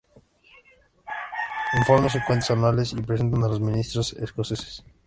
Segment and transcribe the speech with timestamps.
[1.77, 4.83] Informes y cuentas anuales se presentan a los ministros escoceses.